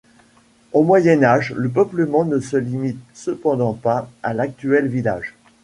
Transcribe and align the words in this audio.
Au 0.73 0.81
Moyen 0.83 1.23
Âge 1.23 1.53
le 1.55 1.69
peuplement 1.69 2.25
ne 2.25 2.39
se 2.39 2.57
limite 2.57 2.97
cependant 3.13 3.73
pas 3.73 4.09
à 4.23 4.33
l'actuel 4.33 4.87
village. 4.87 5.35